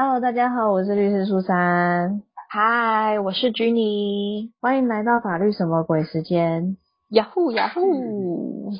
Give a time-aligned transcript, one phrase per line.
[0.00, 2.22] Hello，大家好，我是律师苏珊。
[2.48, 6.76] 嗨，我是 Jenny，欢迎来到法律什么鬼时间。
[7.08, 8.70] 呀呼呀呼！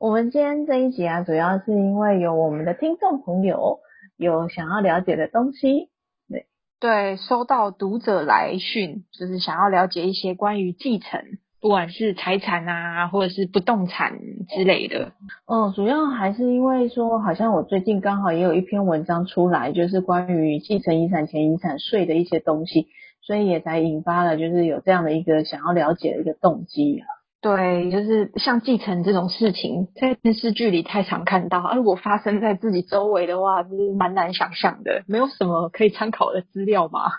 [0.00, 3.80] 我们今天这一集啊，主要是因为有我们的听众朋友
[4.16, 5.90] 有想要了解的东西。
[6.30, 6.46] 对
[6.80, 11.20] 对，收到读者来讯，就是想要了解一些关于继承。
[11.64, 14.18] 不管是财产啊，或者是不动产
[14.50, 15.12] 之类的，
[15.46, 22.88] 哦，主要还是因为说，好像我最近刚好也有一篇文章出来，就是关于继承遗产前遗产税的一些东西，
[23.22, 27.08] 所以也才引发了就是有这样的一个想要了解的一个动机啊。
[27.40, 37.10] 对，就是像继承这种事情，在电视剧里太常看到，如果发生在自己周围的话，就是蛮难想象的，没有什么可以参考的资料吗？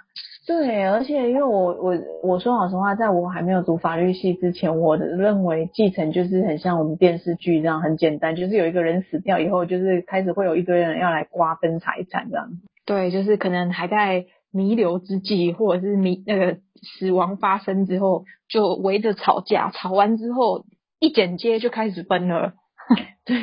[0.46, 12.48] 对，而且因为我我我说老实话，在我还没有读法律系之前，我认为继承就是很像我们电视剧这样很简单，就是有一个人死掉以后，就是开始会有一堆人要来瓜分财产这样。
[12.86, 16.58] 对，就是可能还在弥留之际，或者是弥那个
[17.00, 20.64] 死亡发生之后，就围着吵架，吵完之后
[21.00, 22.54] 一剪接就开始分了。
[23.26, 23.36] 对，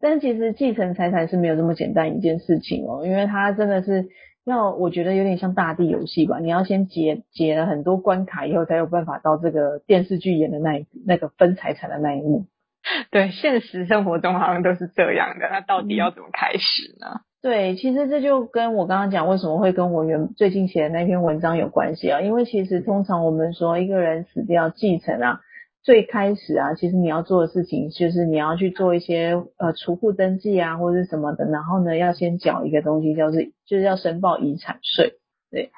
[0.00, 4.06] 但其实继承财产是没有这么简单一件事情哦，因为它真的是。
[4.50, 12.46] 那我觉得有点像大地游戏吧，你要先解解了很多关卡以后，才有办法到这个电视剧演的那那个分财产的那一幕。
[13.12, 15.48] 对，现实生活中好像都是这样的。
[15.50, 17.20] 那到底要怎么开始呢？
[17.40, 22.20] 对，其实这就跟我刚刚讲为什么会跟我原最近写的那篇文章有关系啊。
[22.20, 25.40] 因为其实通常我们说一个人死掉继承啊。
[25.82, 35.14] 最开始啊，其实你要做的事情就是你要去做一些呃储户登记啊，或者什么的，然后呢要先缴一个东西，叫是就是要申报遗产税。
[35.50, 35.70] 对，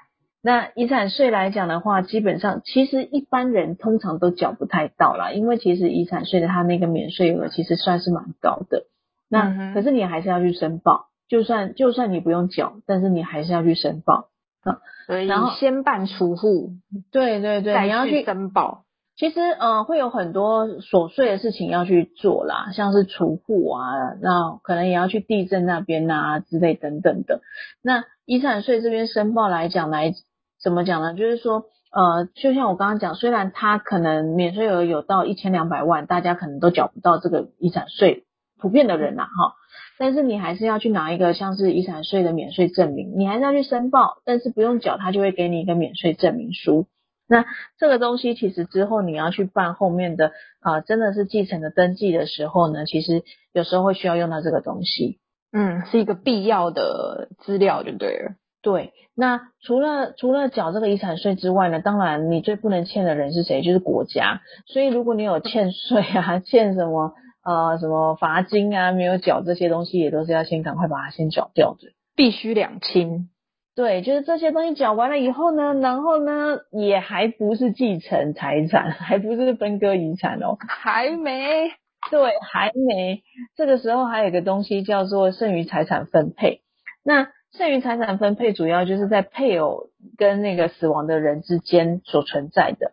[0.42, 8.87] 那遗产税来讲的话，基本上其实一般人通常都缴不太到啦，因为其实遗产税的它那个免税额其实算是蛮高的。
[9.28, 14.31] 那可是你还是要去申报，就算就算你不用缴，但是你还是要去申报
[14.62, 14.81] 啊。
[15.06, 15.28] 所以
[15.59, 16.72] 先办储户，
[17.12, 18.84] 对对对，你要去申报。
[19.23, 23.84] 其实，呃，会有很多琐碎的事情要去做啦，像是储户啊，
[24.21, 27.41] 那可能也要去地震那边啊之类等等的。
[27.84, 30.12] 那遗产税这边申报来讲，来
[30.60, 31.15] 怎么讲呢？
[31.15, 38.25] 就是说，呃，就像我刚刚讲，虽然它可能免税额有到一千两百万，大家可能都缴不到这个遗产税，
[38.59, 39.54] 普遍的人呐，哈，
[40.00, 46.89] 但是你还是要去拿一个像是遗产税的免税证明，你还是要去申报，但是不用缴，他就会给你一个免税证明书。
[47.32, 47.47] 那
[47.78, 53.22] 这个东西其实之后你要去办后面的啊，真的是继承的登记的时候呢，其实
[53.54, 55.19] 有时候会需要用到这个东西，
[55.50, 58.32] 嗯，是一个必要的资料，就对了。
[58.60, 63.62] 对，那除了除了缴这个遗产税之外呢，当然你最不能欠的人是谁？
[63.62, 64.42] 就是国家。
[64.66, 73.31] 所以如果你有欠税啊， 欠什么呃什么罚金啊，没有缴这些东西，也都是要先赶快把它先缴掉的，必须两清。
[73.75, 81.71] 对，就是这些东西缴完了以后呢，然后呢，也还不是继承财产， 还不是分割遗产哦，还没，
[82.10, 83.22] 对，还没。
[83.56, 86.60] 这个时候还有一个东西叫做剩余财产分配。
[87.03, 92.93] 那剩余财产分配主要就是在配偶跟那个死亡的人之间所存在的。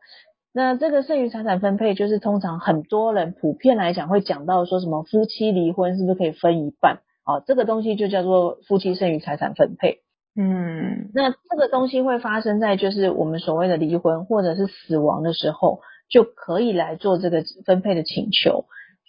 [0.53, 7.00] 那这个剩余财产分配，就是通常很多人普遍来讲会讲到说什么夫妻离婚是不是可以分一半？
[7.25, 10.00] 哦，这个东西就叫做夫妻剩余财产分配。
[10.41, 18.63] 嗯，那这个东西会发生在就是我们所谓的离婚或者是死亡的时候，就可以来做这个分配的请求。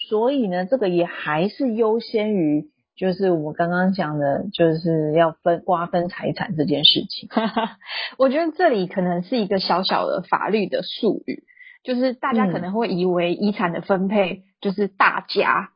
[0.08, 7.28] 所以呢，这个也还是优先于就是我们刚刚讲的，就是要分瓜分财产这件事情。
[8.19, 11.44] 我觉得这里可能是一个小小的法律的术语，
[11.84, 15.70] 就是大家可能会以为遗产的分配就是大家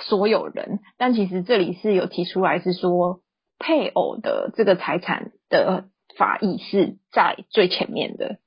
[0.00, 3.18] 所有人，但其实这里是有提出来是说。
[3.62, 5.84] 配偶的这个财产的
[6.18, 8.38] 法益是在最前面的，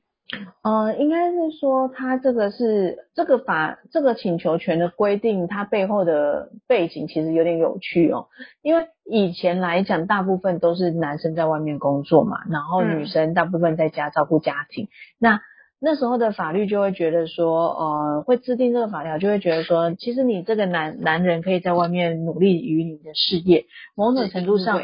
[0.61, 8.27] 呃，应该是说他这个是这个法这个请求权的规定，它背后的背景其实有点有趣哦，
[8.61, 15.39] 因为以前来讲，大部分都是男生在外面工作嘛，然后女生大部分在家照顾家庭，那。
[15.85, 24.81] 那时候的法律就会觉得说，呃，会制定这个法条，就会觉得说，其实你这个男男人可以在外面努力于你的事业，某种程度上，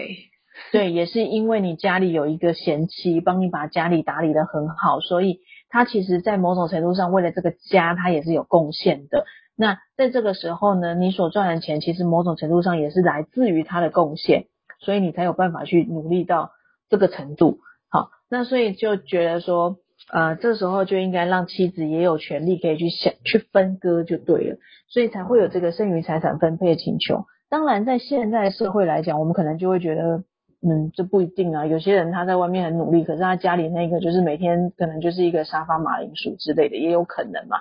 [0.71, 5.39] 对，也是因为你家里有一个贤妻，帮你把家里打理的很好，所以
[5.69, 9.25] 他其实，在某种程度上，为了这个家，他也是有贡献的。
[9.55, 14.45] 那在这个时候呢，你所赚的钱，其实某种程度上也是来自于他的贡献，
[14.79, 16.51] 所以你才有办法去努力到
[16.91, 17.57] 这个程度。
[17.89, 19.77] 好，那所以就觉得说。
[20.09, 24.57] 呃，这时候就应该让妻子也有权利可以去想去分割就对了，
[24.87, 27.25] 所以才会有这个剩余财产分配请求。
[27.49, 30.23] 当然，在现在社会来讲，我们可能就会觉得
[30.61, 31.65] 嗯，这不一定啊。
[31.65, 37.57] 有些人他在外面很努力，可是他家里那个就是每天可能就是一个沙发马铃薯之类的，也有可能嘛。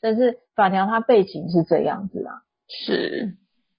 [0.00, 3.34] 但是法条它背景是这样子啊，是，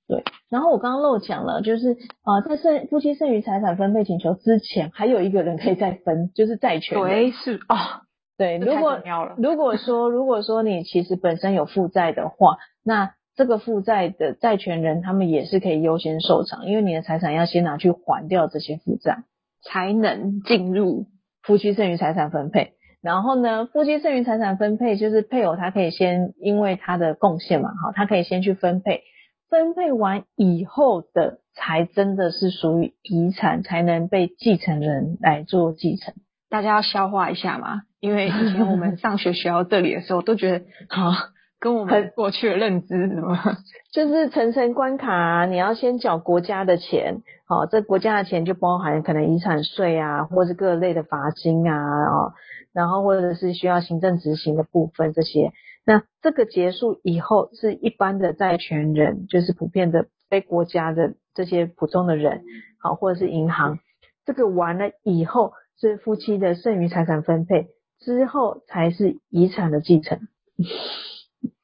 [0.09, 0.23] 对。
[0.49, 6.99] 然后我刚刚漏讲了，就是啊，在剩夫妻剩余财产分配请求之前，还有一个人可以再分，就是债权。
[6.99, 8.03] 对，是哦。
[8.37, 9.01] 对，如果
[9.37, 19.23] 如果说 如果说你其实本身有负债的话，那这个负债的债权人他们也是可以优先受偿，因为你的财产要先拿去还掉这些负债，
[19.61, 21.07] 才能进入
[21.43, 22.73] 夫妻剩余财产分配。
[23.01, 29.03] 然后呢，夫妻剩余财产分配就是配偶他可以先因为他的贡献嘛，哈，他可以先去分配，
[29.49, 36.13] 分配完以后的才真的是属于遗产，才能被继承人来做继承。
[36.49, 37.81] 大家要消化一下嘛。
[37.99, 41.11] 因为以前我们上学学到这里的时候，都觉得好
[41.59, 43.37] 跟我们过去的认知什么，
[43.91, 52.33] 就是层层关卡，你要先缴国家的钱，好，这国家的钱就包含可能遗产税啊，或是各类的罚金啊，哦，
[52.73, 55.51] 然后或者是需要行政执行的部分这些。
[55.85, 62.43] 那这个结束以后，是一般的债权人，就是普遍的非国家的这些普通的人，
[62.79, 63.79] 好，或者是银行，
[64.25, 67.67] 这个完了以后，是夫妻的剩余财产分配。
[68.01, 70.19] 之后才是遗产的继承，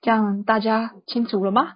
[0.01, 1.73] 这样大家清楚了吗？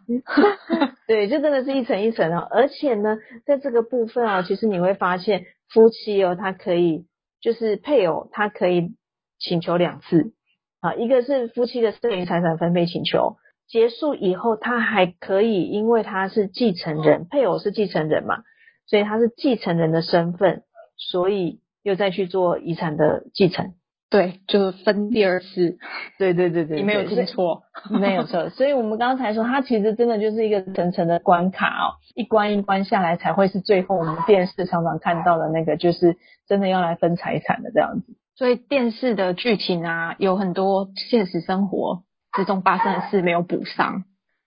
[1.07, 2.47] 对，就真的是一层一层哦。
[2.51, 7.07] 而且呢，在这个部分啊，其实你会发现，夫妻哦，他可以
[7.41, 8.91] 就是配偶，他可以
[9.39, 10.33] 请求两次
[10.81, 10.93] 啊。
[10.93, 13.37] 一个是夫妻的剩余财产分配请求
[13.67, 18.43] 结束以后，他还可以，因为他是继承人，配偶是继承人嘛，
[18.85, 20.63] 所以他是继承人的身份，
[20.95, 23.73] 所以又再去做遗产的继承。
[24.09, 25.77] 对，就是分第二次。
[26.17, 27.61] 对对对对，你没有听错，
[27.91, 28.49] 没有错。
[28.49, 36.17] 所以我们刚才说，它其实真的就是一个层层的关卡哦，一关一关下来，才会是最后我们电视常常看到的那个，就是
[36.47, 38.17] 真的要来分财产的这样子。
[38.35, 42.01] 所以电视的剧情啊，有很多现实生活
[42.33, 44.05] 之中发生的事没有补上，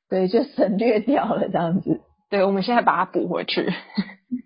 [0.08, 2.00] 对，就省略掉了这样子。
[2.30, 3.72] 对，我们现在把它补回去。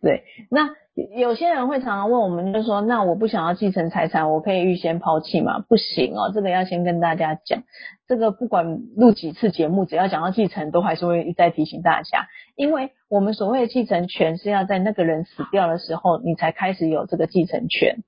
[0.03, 0.69] 对，那。
[1.15, 5.59] 有些人会常常问我们，就说那我不想要继承财产，我可以预先抛弃吗？
[5.69, 7.65] 不行哦，这个要先跟大家讲。
[8.09, 17.99] 这个不管录几次节目，只要讲到继承，都还是会一再提醒大家，因为我们所谓的继承权是要在那个人死掉的时候，你才开始有这个继承权。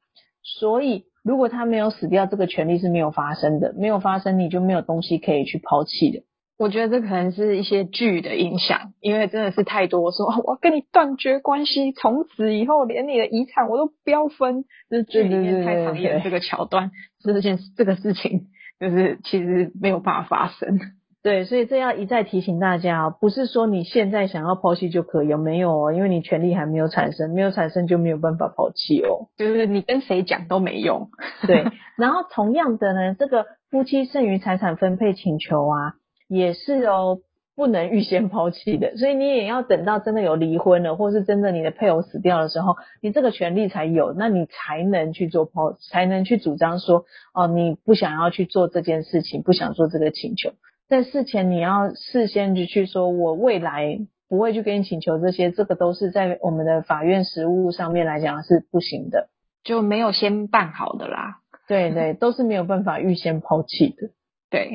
[0.42, 6.22] 所以如果他没有死掉，这个权利是没有发生的，没有发生，你就没有东西可以去抛弃的。
[6.58, 16.90] 我觉得这可能是一些剧的影响，因为真的是太多说我要跟你断绝关系，从此以后连你的遗产我都不要分，就是剧里面太常演这个桥段，
[17.22, 18.48] 这件这个事情
[18.80, 20.80] 就是其实没有办法发生。
[21.22, 31.10] 对，所以这要一再提醒大家，不是说你现在想要抛弃就可以，没有哦，因为你权利还没有产生，没有产生就没有办法抛弃哦，就是你跟谁讲都没用。
[31.46, 31.64] 对，
[31.96, 35.94] 然后同样的呢，这个夫妻剩余财产分配请求啊。
[36.28, 37.18] 也是哦，
[37.56, 47.04] 不能预先抛弃的， 所以你也要等到真的有离婚了，或是真的你的配偶死掉的时候，你这个权利才有，那你才能去做抛，才能去主张说，
[47.34, 50.52] 哦，你不想要去做这件事情，不想做这个请求，
[50.88, 53.98] 在事前你要事先就去说，我未来
[54.28, 59.30] 不会去跟你请求这些，这个都是在我们的法院实务上面来讲是不行的，
[59.64, 64.10] 就没有先办好的啦，对对，都是没有办法预先抛弃的，
[64.50, 64.70] 对。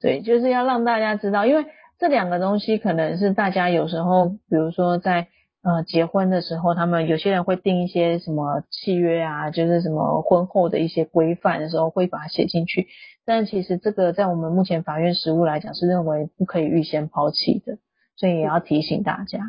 [0.00, 1.66] 对，就是要让大家知道，因为
[1.98, 5.26] 这两个东西可能是大家有时候，比如说在
[5.62, 12.86] 呃结婚的时候，他们有些人会定一些什么契约啊，就是什么婚后的一些规范的时候，会把它写进去。
[13.24, 17.78] 但其实这个在我们目前法院实务来讲，是认为不可以预先抛弃的，
[18.16, 19.40] 所以也要提醒大家。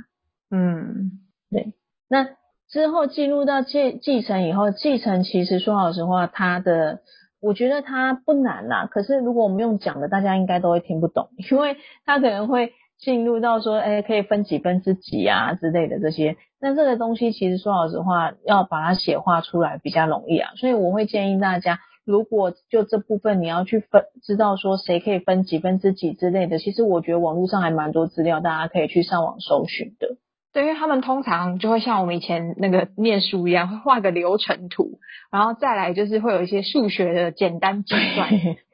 [0.49, 1.11] 嗯，
[1.51, 1.73] 对。
[2.09, 2.27] 那
[2.67, 7.01] 之后进入到继继承以后，继承其实说老实话，它的。
[7.41, 16.35] 我觉得它不难啦，可是如果我们用讲的，大家应该都会听不懂，因为它可能会进入到说，哎，可以分几分之几啊之类的这些。
[16.59, 30.17] 那这个东西其实说老实话，要把它写画出来比较容易啊，所以我会建议大家，如果就这部分你要去分，知道说谁可以分几分之几之类的，其实我觉得网络上还蛮多资料，大家可以去上网搜寻的。
[30.51, 34.99] 对，因为他们通常就会像我们以前那个念书一样，会画个流程图，
[35.31, 38.29] 然后再来就是会有一些数学的简单计算。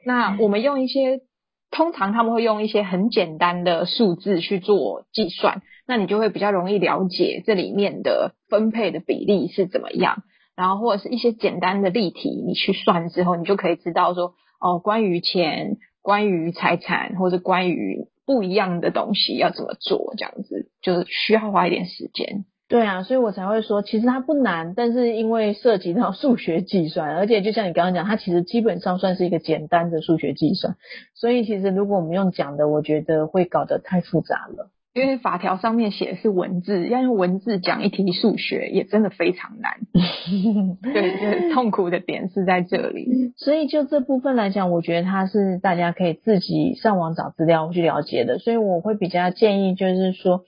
[0.06, 1.20] 那我们用一些，
[1.70, 10.22] 通常他们会用一些很简单的数字去做计算，那你就会比较容易了解这里面的分配的比例是怎么样。
[10.56, 18.08] 然后或者是一些简单的例题，你去算之后，你就可以知道说，哦，关于钱、关于财产或者关于。
[18.28, 20.12] 不一样的东西要怎么做？
[20.18, 22.44] 这样子就是需要花一点时间。
[22.68, 30.74] 对啊，所以我才会说，其实它不难，但是因为涉及到数学计算，而且就像你刚刚讲，它其实基本上算是一个简单的数学计算，
[31.14, 34.70] 所以其实如果我们用讲的，我觉得会搞得太复杂了。
[34.94, 39.72] 因为法条上面写的是文字，要用文字讲一题数学，也真的非常难。
[40.82, 43.34] 对，就是痛苦的点是在这里。
[43.36, 48.38] 所以就这部分来讲，我觉得它是大家可以自己上网找资料去了解的。
[48.38, 50.44] 所以我会比较建议，就是说，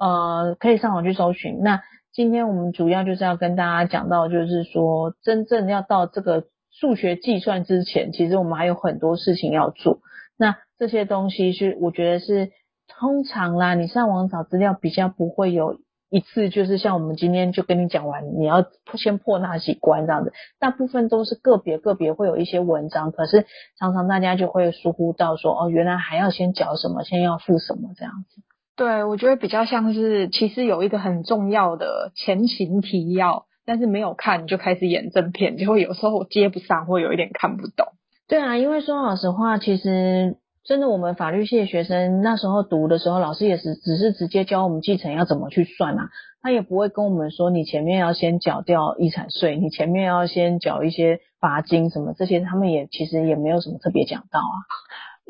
[0.00, 1.60] 呃，可以上网去搜寻。
[1.62, 10.00] 那今天我们主要就是要跟大家讲到，就是说，真正要到这个数学计算之前，其实我们还有很多事情要做。
[10.36, 12.50] 那这些东西是，我觉得是。
[12.98, 15.78] 通常啦，你上网找资料比较不会有
[16.10, 18.66] 一次，就是像我们今天就跟你讲完，你要
[18.96, 20.32] 先破哪几关这样子。
[20.58, 23.46] 大部分都是个别个别会有一些文章，可是
[23.78, 28.42] 常常大家就会疏忽到说，哦，原来还要先缴什么，先要付什么这样子。
[28.80, 37.88] 对，我觉得比较像是，其实有一个很重要的前情提要，但是没有看就开始演正片，就会有时候接不上，会有一点看不懂。
[38.26, 40.38] 对啊，因为说老实话，其实。
[40.62, 46.10] 真的，我们法律系的学生那时候读的时候，老师也是只是直接教我们继承要怎么去算啊，
[46.42, 54.56] 他也不会跟我们说你前面要先缴掉遗产税，你前面要先缴一些罚金什么这些，他们也其实也没有什么特别讲到啊。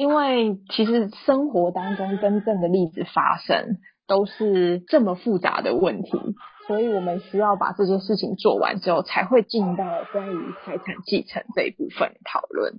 [0.01, 3.77] 因为其实生活当中真正的例子发生
[4.09, 6.19] 都是这么复杂的问题，
[6.67, 12.73] 所以我们需要把这些事情做完之后，才会进到关于财产继承这一部分讨论。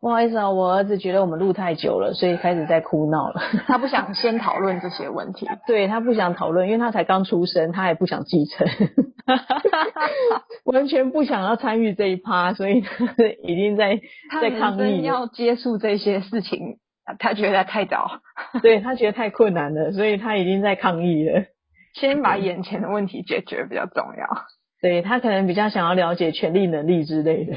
[0.00, 3.42] 不好意思啊，我儿子觉得我们录太久了，所以开始在哭闹了。
[3.66, 8.66] 他不想先讨论这些问题，对他不想讨论，因为他才刚出生，他也不想继承，
[10.64, 13.06] 完全不想要参与这一趴，所以他
[13.44, 14.00] 已经在
[14.40, 15.02] 在抗议。
[15.02, 16.78] 要接触这些事情，
[17.18, 18.20] 他觉得太早，
[18.62, 21.44] 对他觉得太困难了，所以他已经在抗议了。
[21.94, 24.28] 先把眼前的问题解决比较重要。
[24.82, 27.56] 对他可能比较想要了解权力能力之类的，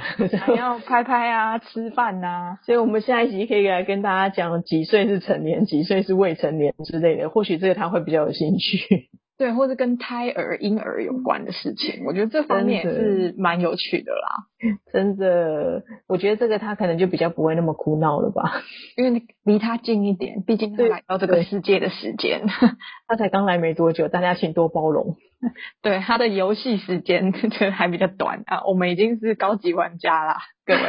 [0.55, 9.09] 要拍拍啊，吃饭呐，所以我们下一集可以来跟大家讲几岁是成年，几岁是未成年之类的，或许这个他会比较有兴趣。
[9.37, 14.47] 对，或者跟胎儿、婴儿有关的事情，我觉得这方面也是蛮有趣的啦。
[14.91, 18.63] 真的，我觉得这个他可能就比较不会那么哭闹了吧，
[18.97, 22.47] 因为离他近一点，毕竟他来到这个世界的时间，
[23.07, 25.15] 他才刚来没多久，大家请多包容。
[25.83, 30.81] 对，他的游戏时间就还比较短啊，我们已经是高级玩家啦，各位。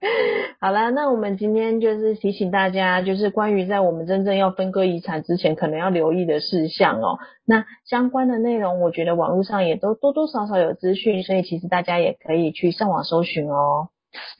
[0.60, 7.18] 好了，那我们今天就是提醒大家，就是关于在我们真正要分割遗产之前，可能要留意的事项哦。
[7.44, 13.88] 那相关的内容，我觉得网络上也都多多少少有资讯，所以其实大家也可以去上网搜寻哦。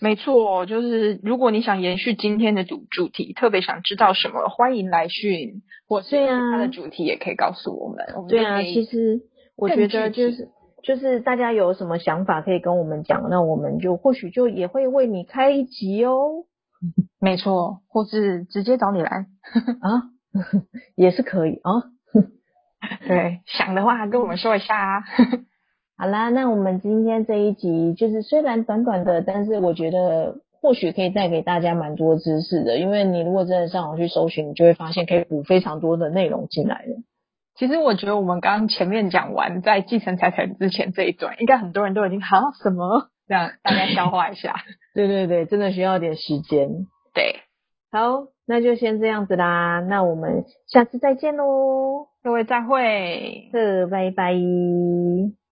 [0.01, 8.07] 没错，就是如果你想延续今天的主主题，特别想知道什么，欢迎来讯，或是他的主题也可以告诉我们。
[8.29, 9.21] 对啊，其实
[9.57, 10.49] 我觉得就是。
[10.83, 16.45] 就是大家有什么想法可以跟我们讲，那我们就或许就也会为你开一集哦。
[17.21, 19.27] 没错，或是直接找你来
[19.81, 20.09] 啊，
[20.97, 21.73] 也是可以啊。
[23.07, 25.03] 对，想的话跟我们说一下啊。
[25.99, 36.97] 好啦，那我们今天这一集就是虽然短短的，但是我觉得或许可以带给大家蛮多知识的，因为你如果真的上网去搜寻，你就会发现可以补非常多的内容进来了。
[37.61, 44.55] 其实我觉得我们刚刚前面讲完在继承财产之前这一段，应该很多人都已经好什么 这样大家消化一下。
[44.97, 46.71] 对对对，真的需要点时间。
[47.13, 47.37] 对，
[47.93, 53.51] 好，那就先这样子啦，那我们下次再见喽，各位再会，
[53.91, 54.33] 拜拜。